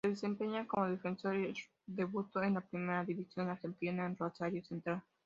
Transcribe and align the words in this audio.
Se 0.03 0.09
desempeñaba 0.09 0.65
como 0.65 0.89
defensor 0.89 1.35
y 1.35 1.53
debutó 1.85 2.41
en 2.41 2.55
la 2.55 2.61
Primera 2.61 3.05
División 3.05 3.51
Argentina 3.51 4.07
en 4.07 4.17
Rosario 4.17 4.65
Central. 4.65 5.03